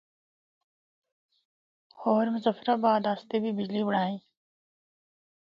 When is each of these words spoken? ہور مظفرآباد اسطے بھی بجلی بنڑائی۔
ہور 1.99 2.25
مظفرآباد 2.33 3.01
اسطے 3.11 3.35
بھی 3.43 3.51
بجلی 3.57 3.83
بنڑائی۔ 3.87 4.17